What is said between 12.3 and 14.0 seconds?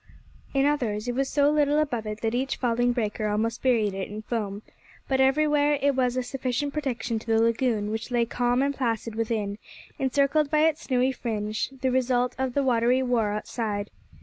of the watery war outside.